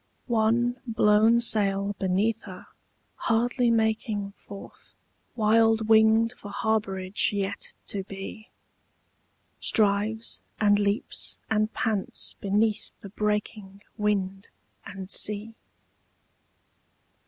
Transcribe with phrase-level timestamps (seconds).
[0.25, 2.65] One blown sail beneath her,
[3.17, 4.95] hardly making Forth,
[5.35, 8.49] wild winged for harbourage yet to be,
[9.59, 14.47] Strives and leaps and pants beneath the breaking Wind
[14.87, 15.53] and sea.